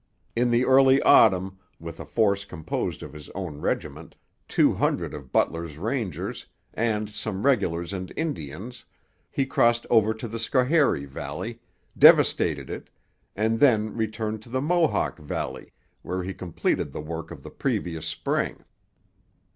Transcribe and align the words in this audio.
In 0.35 0.49
the 0.49 0.65
early 0.65 0.99
autumn, 1.03 1.59
with 1.79 1.99
a 1.99 2.07
force 2.07 2.43
composed 2.43 3.03
of 3.03 3.13
his 3.13 3.29
own 3.35 3.59
regiment, 3.61 4.15
two 4.47 4.73
hundred 4.73 5.13
of 5.13 5.31
Butler's 5.31 5.77
Rangers, 5.77 6.47
and 6.73 7.07
some 7.07 7.45
regulars 7.45 7.93
and 7.93 8.11
Indians, 8.17 8.83
he 9.29 9.45
crossed 9.45 9.85
over 9.91 10.15
to 10.15 10.27
the 10.27 10.39
Schoharie 10.39 11.05
valley, 11.05 11.59
devastated 11.95 12.67
it, 12.67 12.89
and 13.35 13.59
then 13.59 13.95
returned 13.95 14.41
to 14.41 14.49
the 14.49 14.59
Mohawk 14.59 15.19
valley, 15.19 15.71
where 16.01 16.23
he 16.23 16.33
completed 16.33 16.91
the 16.93 16.99
work 17.01 17.29
of 17.29 17.43
the 17.43 17.51
previous 17.51 18.07
spring. 18.07 18.63